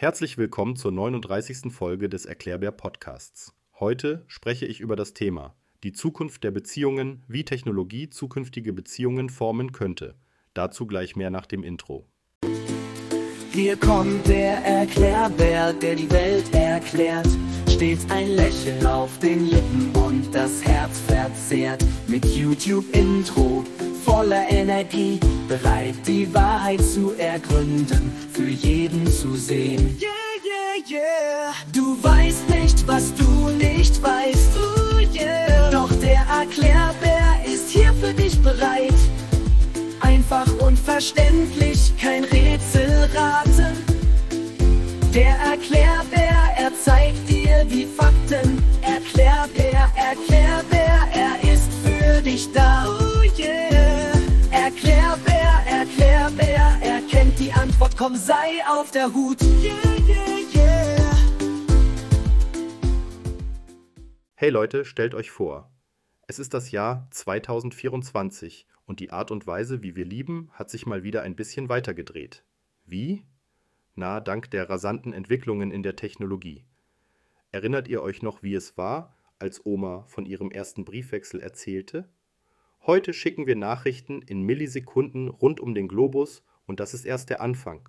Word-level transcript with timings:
Herzlich 0.00 0.38
willkommen 0.38 0.76
zur 0.76 0.92
39. 0.92 1.70
Folge 1.70 2.08
des 2.08 2.24
Erklärbär 2.24 2.70
Podcasts. 2.70 3.52
Heute 3.78 4.24
spreche 4.28 4.64
ich 4.64 4.80
über 4.80 4.96
das 4.96 5.12
Thema 5.12 5.54
die 5.84 5.92
Zukunft 5.92 6.42
der 6.42 6.50
Beziehungen, 6.50 7.22
wie 7.28 7.44
Technologie 7.44 8.08
zukünftige 8.08 8.72
Beziehungen 8.72 9.28
formen 9.28 9.72
könnte. 9.72 10.14
Dazu 10.54 10.86
gleich 10.86 11.16
mehr 11.16 11.28
nach 11.28 11.44
dem 11.44 11.62
Intro. 11.62 12.06
Hier 13.52 13.76
kommt 13.76 14.26
der 14.26 14.64
Erklärbär, 14.64 15.74
der 15.74 15.96
die 15.96 16.10
Welt 16.10 16.50
erklärt. 16.54 17.28
Stets 17.68 18.06
ein 18.08 18.30
Lächeln 18.30 18.86
auf 18.86 19.18
den 19.18 19.50
Lippen 19.50 19.90
und 19.96 20.34
das 20.34 20.64
Herz 20.64 20.98
verzehrt. 21.00 21.84
Mit 22.08 22.24
YouTube-Intro 22.24 23.66
voller 24.10 24.50
Energie, 24.50 25.20
bereit 25.46 25.94
die 26.04 26.26
Wahrheit 26.34 26.82
zu 26.82 27.14
ergründen, 27.16 28.12
für 28.32 28.48
jeden 28.48 29.06
zu 29.06 29.36
sehen. 29.36 29.96
Yeah, 30.00 30.10
yeah, 30.44 30.98
yeah. 30.98 31.54
Du 31.72 31.96
weißt 32.02 32.48
nicht, 32.50 32.86
was 32.88 33.14
du 33.14 33.50
nicht 33.50 34.02
weißt. 34.02 34.50
Ooh, 34.56 34.98
yeah. 34.98 35.70
Doch 35.70 35.90
der 36.00 36.22
Erklärbär 36.40 37.38
ist 37.46 37.70
hier 37.70 37.92
für 37.94 38.12
dich 38.12 38.36
bereit. 38.42 39.00
Einfach 40.00 40.48
und 40.58 40.76
verständlich, 40.76 41.92
kein 42.00 42.24
Rätselraten. 42.24 43.76
Der 45.14 45.36
Erklärbär, 45.52 46.49
auf 58.70 58.92
der 58.92 59.12
Hut. 59.12 59.42
Yeah, 59.42 59.74
yeah, 60.06 60.38
yeah. 60.54 61.18
Hey 64.36 64.50
Leute, 64.50 64.84
stellt 64.84 65.14
euch 65.14 65.30
vor. 65.32 65.72
Es 66.28 66.38
ist 66.38 66.54
das 66.54 66.70
Jahr 66.70 67.08
2024 67.10 68.66
und 68.86 69.00
die 69.00 69.10
Art 69.10 69.32
und 69.32 69.46
Weise, 69.46 69.82
wie 69.82 69.96
wir 69.96 70.04
lieben, 70.04 70.50
hat 70.52 70.70
sich 70.70 70.86
mal 70.86 71.02
wieder 71.02 71.22
ein 71.22 71.34
bisschen 71.34 71.68
weitergedreht. 71.68 72.44
Wie? 72.86 73.26
Na, 73.96 74.20
dank 74.20 74.50
der 74.52 74.70
rasanten 74.70 75.12
Entwicklungen 75.12 75.72
in 75.72 75.82
der 75.82 75.96
Technologie. 75.96 76.64
Erinnert 77.50 77.88
ihr 77.88 78.02
euch 78.02 78.22
noch, 78.22 78.44
wie 78.44 78.54
es 78.54 78.78
war, 78.78 79.16
als 79.40 79.66
Oma 79.66 80.04
von 80.06 80.26
ihrem 80.26 80.52
ersten 80.52 80.84
Briefwechsel 80.84 81.40
erzählte? 81.40 82.08
Heute 82.86 83.12
schicken 83.14 83.48
wir 83.48 83.56
Nachrichten 83.56 84.22
in 84.22 84.42
Millisekunden 84.42 85.26
rund 85.28 85.58
um 85.58 85.74
den 85.74 85.88
Globus 85.88 86.44
und 86.66 86.78
das 86.78 86.94
ist 86.94 87.04
erst 87.04 87.30
der 87.30 87.40
Anfang. 87.40 87.88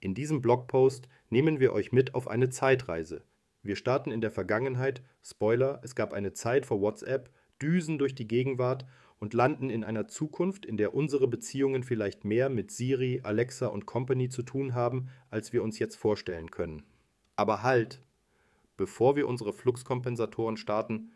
In 0.00 0.14
diesem 0.14 0.40
Blogpost 0.40 1.08
nehmen 1.28 1.60
wir 1.60 1.72
euch 1.72 1.92
mit 1.92 2.14
auf 2.14 2.26
eine 2.26 2.48
Zeitreise. 2.48 3.22
Wir 3.62 3.76
starten 3.76 4.10
in 4.10 4.22
der 4.22 4.30
Vergangenheit, 4.30 5.02
Spoiler, 5.22 5.80
es 5.82 5.94
gab 5.94 6.14
eine 6.14 6.32
Zeit 6.32 6.64
vor 6.64 6.80
WhatsApp, 6.80 7.30
düsen 7.60 7.98
durch 7.98 8.14
die 8.14 8.26
Gegenwart 8.26 8.86
und 9.18 9.34
landen 9.34 9.68
in 9.68 9.84
einer 9.84 10.08
Zukunft, 10.08 10.64
in 10.64 10.78
der 10.78 10.94
unsere 10.94 11.28
Beziehungen 11.28 11.82
vielleicht 11.82 12.24
mehr 12.24 12.48
mit 12.48 12.70
Siri, 12.70 13.20
Alexa 13.22 13.66
und 13.66 13.84
Company 13.84 14.30
zu 14.30 14.42
tun 14.42 14.74
haben, 14.74 15.10
als 15.28 15.52
wir 15.52 15.62
uns 15.62 15.78
jetzt 15.78 15.96
vorstellen 15.96 16.50
können. 16.50 16.82
Aber 17.36 17.62
halt! 17.62 18.00
Bevor 18.78 19.14
wir 19.14 19.28
unsere 19.28 19.52
Fluxkompensatoren 19.52 20.56
starten, 20.56 21.12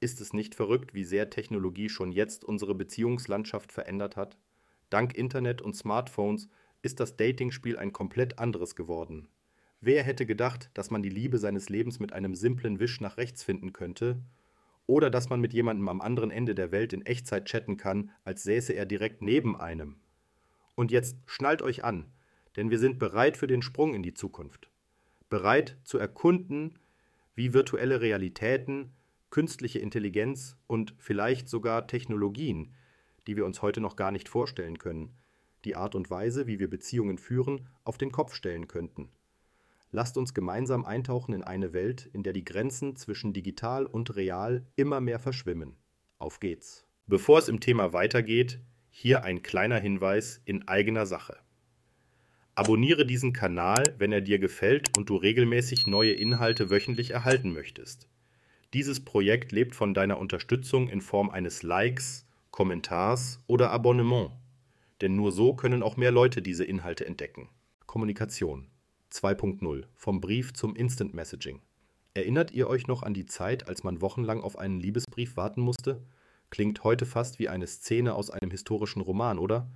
ist 0.00 0.22
es 0.22 0.32
nicht 0.32 0.54
verrückt, 0.54 0.94
wie 0.94 1.04
sehr 1.04 1.28
Technologie 1.28 1.90
schon 1.90 2.10
jetzt 2.10 2.42
unsere 2.42 2.74
Beziehungslandschaft 2.74 3.70
verändert 3.70 4.16
hat? 4.16 4.38
Dank 4.88 5.14
Internet 5.14 5.60
und 5.60 5.76
Smartphones 5.76 6.48
ist 6.82 7.00
das 7.00 7.16
Datingspiel 7.16 7.78
ein 7.78 7.92
komplett 7.92 8.38
anderes 8.38 8.76
geworden. 8.76 9.28
Wer 9.80 10.02
hätte 10.02 10.26
gedacht, 10.26 10.70
dass 10.74 10.90
man 10.90 11.02
die 11.02 11.08
Liebe 11.08 11.38
seines 11.38 11.68
Lebens 11.68 11.98
mit 11.98 12.12
einem 12.12 12.34
simplen 12.34 12.78
Wisch 12.78 13.00
nach 13.00 13.16
rechts 13.16 13.42
finden 13.42 13.72
könnte? 13.72 14.22
Oder 14.86 15.10
dass 15.10 15.28
man 15.28 15.40
mit 15.40 15.52
jemandem 15.52 15.88
am 15.88 16.00
anderen 16.00 16.30
Ende 16.30 16.54
der 16.54 16.70
Welt 16.70 16.92
in 16.92 17.06
Echtzeit 17.06 17.46
chatten 17.46 17.76
kann, 17.76 18.10
als 18.24 18.42
säße 18.42 18.72
er 18.72 18.86
direkt 18.86 19.22
neben 19.22 19.58
einem? 19.58 19.96
Und 20.74 20.90
jetzt 20.90 21.16
schnallt 21.26 21.62
euch 21.62 21.84
an, 21.84 22.12
denn 22.56 22.70
wir 22.70 22.78
sind 22.78 22.98
bereit 22.98 23.36
für 23.36 23.46
den 23.46 23.62
Sprung 23.62 23.94
in 23.94 24.02
die 24.02 24.14
Zukunft. 24.14 24.70
Bereit 25.28 25.78
zu 25.84 25.98
erkunden, 25.98 26.78
wie 27.34 27.54
virtuelle 27.54 28.00
Realitäten, 28.00 28.92
künstliche 29.30 29.78
Intelligenz 29.78 30.56
und 30.66 30.94
vielleicht 30.98 31.48
sogar 31.48 31.86
Technologien, 31.86 32.74
die 33.26 33.36
wir 33.36 33.46
uns 33.46 33.62
heute 33.62 33.80
noch 33.80 33.96
gar 33.96 34.10
nicht 34.10 34.28
vorstellen 34.28 34.78
können, 34.78 35.16
die 35.64 35.76
Art 35.76 35.94
und 35.94 36.10
Weise, 36.10 36.46
wie 36.46 36.58
wir 36.58 36.68
Beziehungen 36.68 37.18
führen, 37.18 37.68
auf 37.84 37.98
den 37.98 38.12
Kopf 38.12 38.34
stellen 38.34 38.68
könnten. 38.68 39.08
Lasst 39.90 40.16
uns 40.16 40.32
gemeinsam 40.32 40.84
eintauchen 40.84 41.34
in 41.34 41.44
eine 41.44 41.72
Welt, 41.72 42.08
in 42.12 42.22
der 42.22 42.32
die 42.32 42.44
Grenzen 42.44 42.96
zwischen 42.96 43.32
digital 43.32 43.84
und 43.84 44.16
real 44.16 44.66
immer 44.74 45.00
mehr 45.00 45.18
verschwimmen. 45.18 45.76
Auf 46.18 46.40
geht's. 46.40 46.86
Bevor 47.06 47.38
es 47.38 47.48
im 47.48 47.60
Thema 47.60 47.92
weitergeht, 47.92 48.60
hier 48.88 49.24
ein 49.24 49.42
kleiner 49.42 49.78
Hinweis 49.78 50.40
in 50.44 50.66
eigener 50.66 51.04
Sache. 51.04 51.36
Abonniere 52.54 53.06
diesen 53.06 53.32
Kanal, 53.32 53.82
wenn 53.98 54.12
er 54.12 54.20
dir 54.20 54.38
gefällt 54.38 54.96
und 54.96 55.08
du 55.08 55.16
regelmäßig 55.16 55.86
neue 55.86 56.12
Inhalte 56.12 56.70
wöchentlich 56.70 57.10
erhalten 57.10 57.52
möchtest. 57.52 58.08
Dieses 58.74 59.04
Projekt 59.04 59.52
lebt 59.52 59.74
von 59.74 59.94
deiner 59.94 60.18
Unterstützung 60.18 60.88
in 60.88 61.00
Form 61.00 61.30
eines 61.30 61.62
Likes, 61.62 62.26
Kommentars 62.50 63.42
oder 63.46 63.70
Abonnement. 63.70 64.32
Denn 65.02 65.16
nur 65.16 65.32
so 65.32 65.52
können 65.52 65.82
auch 65.82 65.96
mehr 65.96 66.12
Leute 66.12 66.42
diese 66.42 66.64
Inhalte 66.64 67.04
entdecken. 67.04 67.48
Kommunikation 67.86 68.68
2.0 69.10 69.84
Vom 69.94 70.20
Brief 70.20 70.54
zum 70.54 70.76
Instant 70.76 71.12
Messaging. 71.12 71.60
Erinnert 72.14 72.52
ihr 72.52 72.68
euch 72.68 72.86
noch 72.86 73.02
an 73.02 73.12
die 73.12 73.26
Zeit, 73.26 73.68
als 73.68 73.82
man 73.82 74.00
wochenlang 74.00 74.40
auf 74.40 74.56
einen 74.56 74.78
Liebesbrief 74.78 75.36
warten 75.36 75.60
musste? 75.60 76.06
Klingt 76.50 76.84
heute 76.84 77.04
fast 77.04 77.40
wie 77.40 77.48
eine 77.48 77.66
Szene 77.66 78.14
aus 78.14 78.30
einem 78.30 78.52
historischen 78.52 79.02
Roman, 79.02 79.40
oder? 79.40 79.68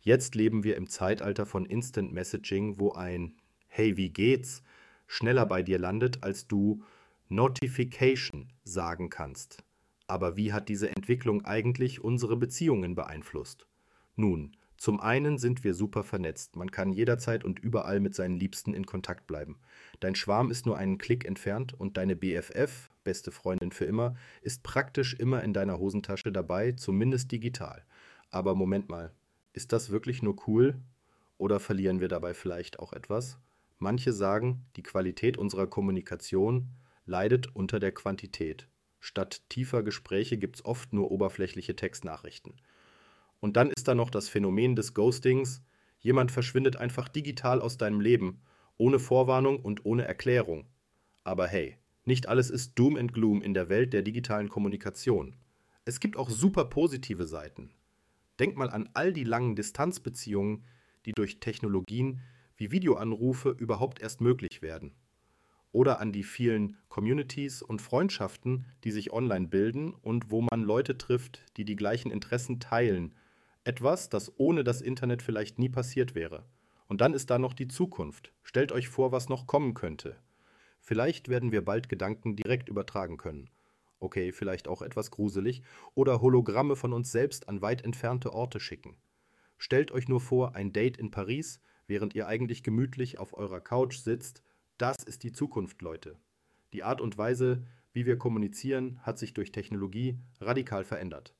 Jetzt 0.00 0.34
leben 0.34 0.64
wir 0.64 0.76
im 0.76 0.86
Zeitalter 0.86 1.46
von 1.46 1.64
Instant 1.64 2.12
Messaging, 2.12 2.78
wo 2.78 2.92
ein 2.92 3.36
Hey, 3.68 3.96
wie 3.96 4.10
geht's 4.10 4.62
schneller 5.06 5.46
bei 5.46 5.62
dir 5.62 5.78
landet, 5.78 6.22
als 6.22 6.46
du 6.46 6.82
Notification 7.30 8.52
sagen 8.64 9.08
kannst. 9.08 9.64
Aber 10.08 10.36
wie 10.36 10.52
hat 10.52 10.68
diese 10.68 10.90
Entwicklung 10.90 11.42
eigentlich 11.46 12.04
unsere 12.04 12.36
Beziehungen 12.36 12.94
beeinflusst? 12.94 13.66
Nun, 14.14 14.54
zum 14.76 15.00
einen 15.00 15.38
sind 15.38 15.64
wir 15.64 15.74
super 15.74 16.02
vernetzt. 16.02 16.56
Man 16.56 16.70
kann 16.70 16.92
jederzeit 16.92 17.44
und 17.44 17.58
überall 17.58 18.00
mit 18.00 18.14
seinen 18.14 18.38
Liebsten 18.38 18.74
in 18.74 18.86
Kontakt 18.86 19.26
bleiben. 19.26 19.58
Dein 20.00 20.14
Schwarm 20.14 20.50
ist 20.50 20.66
nur 20.66 20.76
einen 20.76 20.98
Klick 20.98 21.24
entfernt 21.24 21.74
und 21.74 21.96
deine 21.96 22.16
BFF, 22.16 22.90
beste 23.04 23.30
Freundin 23.30 23.72
für 23.72 23.84
immer, 23.84 24.16
ist 24.42 24.62
praktisch 24.62 25.14
immer 25.14 25.42
in 25.42 25.52
deiner 25.52 25.78
Hosentasche 25.78 26.32
dabei, 26.32 26.72
zumindest 26.72 27.30
digital. 27.32 27.84
Aber 28.30 28.54
Moment 28.54 28.88
mal, 28.88 29.12
ist 29.52 29.72
das 29.72 29.90
wirklich 29.90 30.22
nur 30.22 30.36
cool? 30.48 30.80
Oder 31.38 31.60
verlieren 31.60 32.00
wir 32.00 32.08
dabei 32.08 32.34
vielleicht 32.34 32.78
auch 32.78 32.92
etwas? 32.92 33.38
Manche 33.78 34.12
sagen, 34.12 34.64
die 34.76 34.82
Qualität 34.82 35.36
unserer 35.36 35.66
Kommunikation 35.66 36.70
leidet 37.06 37.54
unter 37.54 37.80
der 37.80 37.92
Quantität. 37.92 38.68
Statt 38.98 39.42
tiefer 39.50 39.82
Gespräche 39.82 40.38
gibt 40.38 40.56
es 40.56 40.64
oft 40.64 40.92
nur 40.92 41.10
oberflächliche 41.10 41.76
Textnachrichten. 41.76 42.54
Und 43.44 43.58
dann 43.58 43.70
ist 43.76 43.88
da 43.88 43.94
noch 43.94 44.08
das 44.08 44.30
Phänomen 44.30 44.74
des 44.74 44.94
Ghostings. 44.94 45.62
Jemand 46.00 46.32
verschwindet 46.32 46.76
einfach 46.76 47.10
digital 47.10 47.60
aus 47.60 47.76
deinem 47.76 48.00
Leben, 48.00 48.40
ohne 48.78 48.98
Vorwarnung 48.98 49.60
und 49.60 49.84
ohne 49.84 50.06
Erklärung. 50.06 50.64
Aber 51.24 51.46
hey, 51.46 51.76
nicht 52.06 52.26
alles 52.26 52.48
ist 52.48 52.78
Doom 52.78 52.96
and 52.96 53.12
Gloom 53.12 53.42
in 53.42 53.52
der 53.52 53.68
Welt 53.68 53.92
der 53.92 54.00
digitalen 54.00 54.48
Kommunikation. 54.48 55.36
Es 55.84 56.00
gibt 56.00 56.16
auch 56.16 56.30
super 56.30 56.64
positive 56.64 57.26
Seiten. 57.26 57.70
Denk 58.40 58.56
mal 58.56 58.70
an 58.70 58.88
all 58.94 59.12
die 59.12 59.24
langen 59.24 59.56
Distanzbeziehungen, 59.56 60.64
die 61.04 61.12
durch 61.12 61.38
Technologien 61.38 62.22
wie 62.56 62.70
Videoanrufe 62.70 63.50
überhaupt 63.50 64.00
erst 64.00 64.22
möglich 64.22 64.62
werden 64.62 64.94
oder 65.74 66.00
an 66.00 66.12
die 66.12 66.22
vielen 66.22 66.78
Communities 66.88 67.60
und 67.60 67.82
Freundschaften, 67.82 68.64
die 68.84 68.92
sich 68.92 69.12
online 69.12 69.48
bilden 69.48 69.92
und 69.92 70.30
wo 70.30 70.40
man 70.40 70.62
Leute 70.62 70.96
trifft, 70.96 71.42
die 71.56 71.64
die 71.64 71.74
gleichen 71.74 72.12
Interessen 72.12 72.60
teilen. 72.60 73.12
Etwas, 73.64 74.08
das 74.08 74.32
ohne 74.38 74.64
das 74.64 74.80
Internet 74.80 75.22
vielleicht 75.22 75.58
nie 75.58 75.68
passiert 75.68 76.14
wäre. 76.14 76.44
Und 76.86 77.00
dann 77.00 77.14
ist 77.14 77.30
da 77.30 77.38
noch 77.38 77.54
die 77.54 77.68
Zukunft. 77.68 78.32
Stellt 78.42 78.72
euch 78.72 78.88
vor, 78.88 79.10
was 79.10 79.28
noch 79.28 79.46
kommen 79.46 79.74
könnte. 79.74 80.16
Vielleicht 80.80 81.28
werden 81.28 81.50
wir 81.50 81.64
bald 81.64 81.88
Gedanken 81.88 82.36
direkt 82.36 82.68
übertragen 82.68 83.16
können. 83.16 83.48
Okay, 84.00 84.32
vielleicht 84.32 84.68
auch 84.68 84.82
etwas 84.82 85.10
gruselig. 85.10 85.62
Oder 85.94 86.20
Hologramme 86.20 86.76
von 86.76 86.92
uns 86.92 87.10
selbst 87.10 87.48
an 87.48 87.62
weit 87.62 87.82
entfernte 87.82 88.32
Orte 88.32 88.60
schicken. 88.60 88.96
Stellt 89.56 89.92
euch 89.92 90.08
nur 90.08 90.20
vor, 90.20 90.54
ein 90.54 90.72
Date 90.72 90.98
in 90.98 91.10
Paris, 91.10 91.60
während 91.86 92.14
ihr 92.14 92.26
eigentlich 92.26 92.62
gemütlich 92.62 93.18
auf 93.18 93.34
eurer 93.34 93.60
Couch 93.60 93.96
sitzt 93.96 94.42
das 94.78 94.96
ist 95.04 95.22
die 95.22 95.30
Zukunft, 95.30 95.82
Leute. 95.82 96.16
Die 96.72 96.82
Art 96.82 97.00
und 97.00 97.16
Weise, 97.16 97.64
wie 97.92 98.06
wir 98.06 98.18
kommunizieren, 98.18 98.98
hat 99.02 99.20
sich 99.20 99.32
durch 99.32 99.52
Technologie 99.52 100.18
radikal 100.40 100.82
verändert. 100.82 101.32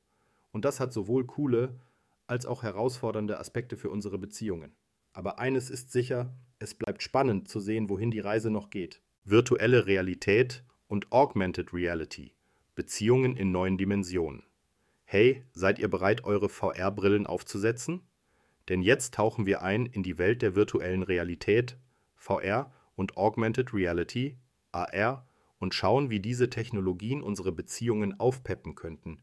Und 0.53 0.65
das 0.65 0.79
hat 0.79 0.93
sowohl 0.93 1.26
coole 1.26 1.81
als 2.26 2.47
auch 2.47 2.62
herausfordernde 2.62 3.38
Aspekte 3.38 3.76
für 3.76 3.91
unsere 3.91 4.19
Beziehungen. 4.19 4.75
Aber 5.12 5.38
eines 5.38 5.71
ist 5.71 5.93
sicher, 5.93 6.35
Es 6.59 6.75
bleibt 6.75 7.03
spannend 7.03 7.49
zu 7.49 7.61
sehen, 7.61 7.88
wohin 7.88 8.11
die 8.11 8.21
Reise 8.21 8.50
noch 8.50 8.71
geht. 8.71 9.03
Virtuelle 9.25 9.87
Realität 9.87 10.65
und 10.87 11.12
Augmented 11.12 11.73
Reality. 11.75 12.35
Beziehungen 12.75 13.37
in 13.37 13.53
neuen 13.53 13.76
Dimensionen. 13.76 14.44
Hey, 15.05 15.44
seid 15.53 15.79
ihr 15.79 15.88
bereit, 15.88 16.25
eure 16.25 16.49
VR-Brillen 16.49 17.26
aufzusetzen? 17.26 18.03
Denn 18.69 18.82
jetzt 18.82 19.15
tauchen 19.15 19.47
wir 19.47 19.62
ein 19.62 19.87
in 19.87 20.03
die 20.03 20.19
Welt 20.19 20.43
der 20.43 20.55
virtuellen 20.55 21.03
Realität, 21.03 21.76
VR 22.17 22.73
und 22.97 23.17
Augmented 23.17 23.75
Reality, 23.75 24.38
AR, 24.73 25.26
und 25.59 25.75
schauen, 25.75 26.11
wie 26.11 26.21
diese 26.21 26.50
Technologien 26.50 27.23
unsere 27.23 27.53
Beziehungen 27.53 28.19
aufpeppen 28.19 28.75
könnten. 28.75 29.23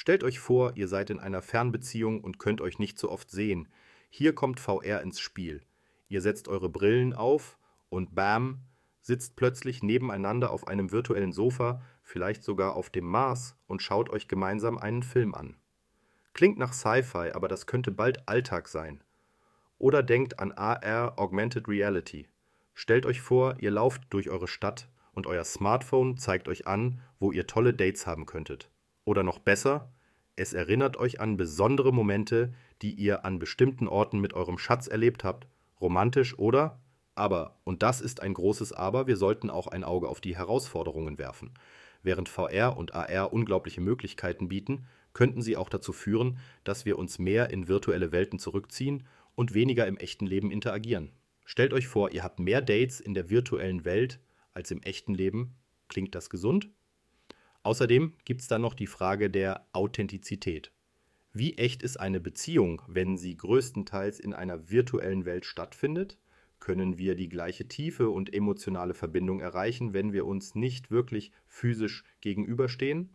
Stellt 0.00 0.24
euch 0.24 0.38
vor, 0.38 0.78
ihr 0.78 0.88
seid 0.88 1.10
in 1.10 1.20
einer 1.20 1.42
Fernbeziehung 1.42 2.24
und 2.24 2.38
könnt 2.38 2.62
euch 2.62 2.78
nicht 2.78 2.98
so 2.98 3.10
oft 3.10 3.30
sehen. 3.30 3.68
Hier 4.08 4.34
kommt 4.34 4.58
VR 4.58 5.02
ins 5.02 5.20
Spiel. 5.20 5.60
Ihr 6.08 6.22
setzt 6.22 6.48
eure 6.48 6.70
Brillen 6.70 7.12
auf 7.12 7.58
und 7.90 8.14
bam, 8.14 8.62
sitzt 9.02 9.36
plötzlich 9.36 9.82
nebeneinander 9.82 10.52
auf 10.52 10.66
einem 10.66 10.90
virtuellen 10.90 11.32
Sofa, 11.32 11.82
vielleicht 12.02 12.44
sogar 12.44 12.76
auf 12.76 12.88
dem 12.88 13.04
Mars 13.04 13.58
und 13.66 13.82
schaut 13.82 14.08
euch 14.08 14.26
gemeinsam 14.26 14.78
einen 14.78 15.02
Film 15.02 15.34
an. 15.34 15.58
Klingt 16.32 16.56
nach 16.56 16.72
Sci-Fi, 16.72 17.32
aber 17.32 17.48
das 17.48 17.66
könnte 17.66 17.90
bald 17.90 18.26
Alltag 18.26 18.68
sein. 18.68 19.04
Oder 19.76 20.02
denkt 20.02 20.38
an 20.38 20.52
AR 20.52 21.18
Augmented 21.18 21.68
Reality. 21.68 22.26
Stellt 22.72 23.04
euch 23.04 23.20
vor, 23.20 23.56
ihr 23.60 23.70
lauft 23.70 24.04
durch 24.08 24.30
eure 24.30 24.48
Stadt 24.48 24.88
und 25.12 25.26
euer 25.26 25.44
Smartphone 25.44 26.16
zeigt 26.16 26.48
euch 26.48 26.66
an, 26.66 27.02
wo 27.18 27.32
ihr 27.32 27.46
tolle 27.46 27.74
Dates 27.74 28.06
haben 28.06 28.24
könntet. 28.24 28.70
Oder 29.10 29.24
noch 29.24 29.40
besser, 29.40 29.90
es 30.36 30.52
erinnert 30.52 30.96
euch 30.96 31.18
an 31.18 31.36
besondere 31.36 31.92
Momente, 31.92 32.52
die 32.80 32.94
ihr 32.94 33.24
an 33.24 33.40
bestimmten 33.40 33.88
Orten 33.88 34.20
mit 34.20 34.34
eurem 34.34 34.56
Schatz 34.56 34.86
erlebt 34.86 35.24
habt, 35.24 35.48
romantisch 35.80 36.38
oder 36.38 36.78
aber, 37.16 37.58
und 37.64 37.82
das 37.82 38.00
ist 38.00 38.22
ein 38.22 38.34
großes 38.34 38.72
Aber, 38.72 39.08
wir 39.08 39.16
sollten 39.16 39.50
auch 39.50 39.66
ein 39.66 39.82
Auge 39.82 40.08
auf 40.08 40.20
die 40.20 40.36
Herausforderungen 40.36 41.18
werfen. 41.18 41.54
Während 42.04 42.28
VR 42.28 42.76
und 42.76 42.94
AR 42.94 43.32
unglaubliche 43.32 43.80
Möglichkeiten 43.80 44.46
bieten, 44.46 44.86
könnten 45.12 45.42
sie 45.42 45.56
auch 45.56 45.70
dazu 45.70 45.92
führen, 45.92 46.38
dass 46.62 46.84
wir 46.84 46.96
uns 46.96 47.18
mehr 47.18 47.50
in 47.50 47.66
virtuelle 47.66 48.12
Welten 48.12 48.38
zurückziehen 48.38 49.08
und 49.34 49.54
weniger 49.54 49.88
im 49.88 49.96
echten 49.96 50.24
Leben 50.24 50.52
interagieren. 50.52 51.10
Stellt 51.44 51.72
euch 51.72 51.88
vor, 51.88 52.12
ihr 52.12 52.22
habt 52.22 52.38
mehr 52.38 52.62
Dates 52.62 53.00
in 53.00 53.14
der 53.14 53.28
virtuellen 53.28 53.84
Welt 53.84 54.20
als 54.54 54.70
im 54.70 54.80
echten 54.84 55.14
Leben. 55.14 55.56
Klingt 55.88 56.14
das 56.14 56.30
gesund? 56.30 56.70
Außerdem 57.62 58.14
gibt 58.24 58.40
es 58.40 58.48
dann 58.48 58.62
noch 58.62 58.74
die 58.74 58.86
Frage 58.86 59.28
der 59.28 59.66
Authentizität. 59.72 60.72
Wie 61.32 61.58
echt 61.58 61.82
ist 61.82 62.00
eine 62.00 62.18
Beziehung, 62.18 62.82
wenn 62.88 63.16
sie 63.16 63.36
größtenteils 63.36 64.18
in 64.18 64.32
einer 64.32 64.70
virtuellen 64.70 65.24
Welt 65.26 65.44
stattfindet? 65.44 66.18
Können 66.58 66.98
wir 66.98 67.14
die 67.14 67.28
gleiche 67.28 67.68
Tiefe 67.68 68.10
und 68.10 68.34
emotionale 68.34 68.94
Verbindung 68.94 69.40
erreichen, 69.40 69.92
wenn 69.92 70.12
wir 70.12 70.26
uns 70.26 70.54
nicht 70.54 70.90
wirklich 70.90 71.32
physisch 71.46 72.04
gegenüberstehen? 72.20 73.10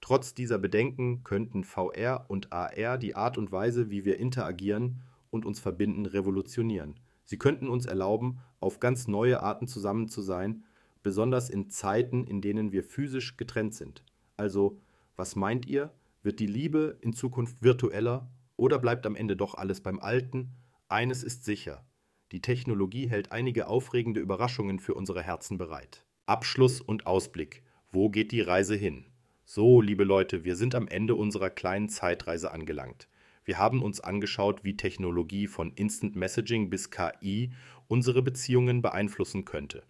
Trotz 0.00 0.32
dieser 0.34 0.58
Bedenken 0.58 1.24
könnten 1.24 1.64
VR 1.64 2.24
und 2.28 2.52
AR 2.52 2.98
die 2.98 3.16
Art 3.16 3.36
und 3.36 3.52
Weise, 3.52 3.90
wie 3.90 4.04
wir 4.04 4.18
interagieren 4.18 5.02
und 5.30 5.44
uns 5.44 5.60
verbinden, 5.60 6.06
revolutionieren. 6.06 6.98
Sie 7.24 7.36
könnten 7.36 7.68
uns 7.68 7.84
erlauben, 7.84 8.38
auf 8.60 8.80
ganz 8.80 9.08
neue 9.08 9.42
Arten 9.42 9.66
zusammen 9.66 10.08
zu 10.08 10.22
sein, 10.22 10.64
besonders 11.02 11.50
in 11.50 11.70
Zeiten, 11.70 12.24
in 12.24 12.40
denen 12.40 12.72
wir 12.72 12.84
physisch 12.84 13.36
getrennt 13.36 13.74
sind. 13.74 14.04
Also, 14.36 14.80
was 15.16 15.36
meint 15.36 15.66
ihr? 15.66 15.92
Wird 16.22 16.40
die 16.40 16.46
Liebe 16.46 16.98
in 17.00 17.12
Zukunft 17.12 17.62
virtueller 17.62 18.30
oder 18.56 18.78
bleibt 18.78 19.06
am 19.06 19.16
Ende 19.16 19.36
doch 19.36 19.54
alles 19.54 19.80
beim 19.80 20.00
Alten? 20.00 20.50
Eines 20.88 21.22
ist 21.22 21.44
sicher. 21.44 21.84
Die 22.32 22.42
Technologie 22.42 23.08
hält 23.08 23.32
einige 23.32 23.68
aufregende 23.68 24.20
Überraschungen 24.20 24.80
für 24.80 24.94
unsere 24.94 25.22
Herzen 25.22 25.58
bereit. 25.58 26.04
Abschluss 26.26 26.80
und 26.80 27.06
Ausblick. 27.06 27.62
Wo 27.90 28.10
geht 28.10 28.32
die 28.32 28.42
Reise 28.42 28.74
hin? 28.74 29.06
So, 29.44 29.80
liebe 29.80 30.04
Leute, 30.04 30.44
wir 30.44 30.56
sind 30.56 30.74
am 30.74 30.88
Ende 30.88 31.14
unserer 31.14 31.48
kleinen 31.48 31.88
Zeitreise 31.88 32.50
angelangt. 32.52 33.08
Wir 33.44 33.56
haben 33.56 33.82
uns 33.82 34.00
angeschaut, 34.00 34.62
wie 34.62 34.76
Technologie 34.76 35.46
von 35.46 35.72
Instant 35.72 36.16
Messaging 36.16 36.68
bis 36.68 36.90
KI 36.90 37.50
unsere 37.86 38.20
Beziehungen 38.20 38.82
beeinflussen 38.82 39.46
könnte. 39.46 39.84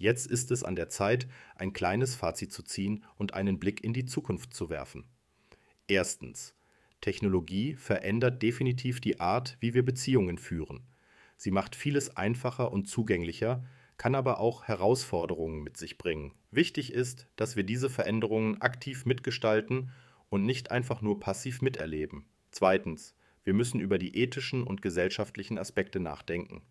Jetzt 0.00 0.28
ist 0.28 0.50
es 0.50 0.64
an 0.64 0.76
der 0.76 0.88
Zeit, 0.88 1.28
ein 1.56 1.74
kleines 1.74 2.14
Fazit 2.14 2.54
zu 2.54 2.62
ziehen 2.62 3.04
und 3.16 3.34
einen 3.34 3.58
Blick 3.58 3.84
in 3.84 3.92
die 3.92 4.06
Zukunft 4.06 4.54
zu 4.54 4.70
werfen. 4.70 5.04
Erstens. 5.88 6.54
Technologie 7.02 7.74
verändert 7.74 8.42
definitiv 8.42 9.02
die 9.02 9.20
Art, 9.20 9.58
wie 9.60 9.74
wir 9.74 9.84
Beziehungen 9.84 10.38
führen. 10.38 10.86
Sie 11.36 11.50
macht 11.50 11.76
vieles 11.76 12.16
einfacher 12.16 12.72
und 12.72 12.88
zugänglicher, 12.88 13.62
kann 13.98 14.14
aber 14.14 14.40
auch 14.40 14.64
Herausforderungen 14.64 15.62
mit 15.62 15.76
sich 15.76 15.98
bringen. 15.98 16.32
Wichtig 16.50 16.94
ist, 16.94 17.26
dass 17.36 17.56
wir 17.56 17.64
diese 17.64 17.90
Veränderungen 17.90 18.62
aktiv 18.62 19.04
mitgestalten 19.04 19.90
und 20.30 20.46
nicht 20.46 20.70
einfach 20.70 21.02
nur 21.02 21.20
passiv 21.20 21.60
miterleben. 21.60 22.24
Zweitens. 22.52 23.14
Wir 23.44 23.52
müssen 23.52 23.80
über 23.80 23.98
die 23.98 24.16
ethischen 24.16 24.62
und 24.62 24.80
gesellschaftlichen 24.80 25.58
Aspekte 25.58 26.00
nachdenken. 26.00 26.62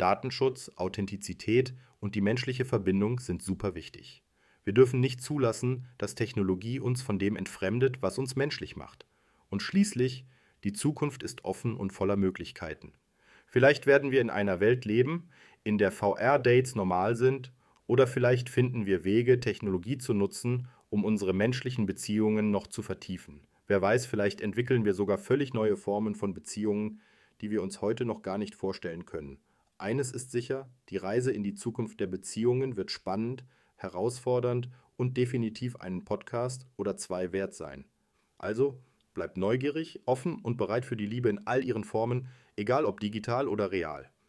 Datenschutz, 0.00 0.70
Authentizität 0.76 1.74
und 2.00 2.14
die 2.14 2.20
menschliche 2.20 2.64
Verbindung 2.64 3.20
sind 3.20 3.42
super 3.42 3.74
wichtig. 3.74 4.22
Wir 4.64 4.72
dürfen 4.72 5.00
nicht 5.00 5.20
zulassen, 5.20 5.86
dass 5.98 6.14
Technologie 6.14 6.80
uns 6.80 7.02
von 7.02 7.18
dem 7.18 7.36
entfremdet, 7.36 8.00
was 8.00 8.18
uns 8.18 8.36
menschlich 8.36 8.76
macht. 8.76 9.06
Und 9.48 9.62
schließlich, 9.62 10.24
die 10.64 10.72
Zukunft 10.72 11.22
ist 11.22 11.44
offen 11.44 11.76
und 11.76 11.92
voller 11.92 12.16
Möglichkeiten. 12.16 12.92
Vielleicht 13.46 13.86
werden 13.86 14.10
wir 14.10 14.20
in 14.20 14.30
einer 14.30 14.60
Welt 14.60 14.84
leben, 14.84 15.28
in 15.64 15.76
der 15.76 15.92
VR-Dates 15.92 16.74
normal 16.74 17.16
sind, 17.16 17.52
oder 17.86 18.06
vielleicht 18.06 18.48
finden 18.48 18.86
wir 18.86 19.04
Wege, 19.04 19.40
Technologie 19.40 19.98
zu 19.98 20.14
nutzen, 20.14 20.68
um 20.88 21.04
unsere 21.04 21.32
menschlichen 21.32 21.86
Beziehungen 21.86 22.50
noch 22.50 22.68
zu 22.68 22.82
vertiefen. 22.82 23.40
Wer 23.66 23.82
weiß, 23.82 24.06
vielleicht 24.06 24.40
entwickeln 24.40 24.84
wir 24.84 24.94
sogar 24.94 25.18
völlig 25.18 25.52
neue 25.52 25.76
Formen 25.76 26.14
von 26.14 26.32
Beziehungen, 26.32 27.00
die 27.40 27.50
wir 27.50 27.62
uns 27.62 27.80
heute 27.80 28.04
noch 28.04 28.22
gar 28.22 28.38
nicht 28.38 28.54
vorstellen 28.54 29.06
können. 29.06 29.38
Eines 29.80 30.12
ist 30.12 30.30
sicher, 30.30 30.68
die 30.90 30.98
Reise 30.98 31.32
in 31.32 31.42
die 31.42 31.54
Zukunft 31.54 32.00
der 32.00 32.06
Beziehungen 32.06 32.76
wird 32.76 32.90
spannend, 32.90 33.46
herausfordernd 33.76 34.68
und 34.98 35.16
definitiv 35.16 35.76
einen 35.76 36.04
Podcast 36.04 36.66
oder 36.76 36.98
zwei 36.98 37.32
wert 37.32 37.54
sein. 37.54 37.86
Also 38.36 38.84
bleibt 39.14 39.38
neugierig, 39.38 40.02
offen 40.04 40.38
und 40.42 40.58
bereit 40.58 40.84
für 40.84 40.98
die 40.98 41.06
Liebe 41.06 41.30
in 41.30 41.46
all 41.46 41.64
ihren 41.64 41.84
Formen, 41.84 42.28
egal 42.56 42.84
ob 42.84 43.00
digital 43.00 43.48
oder 43.48 43.72
real. 43.72 44.10